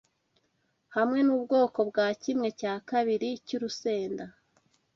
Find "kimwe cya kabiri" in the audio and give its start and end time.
2.21-3.29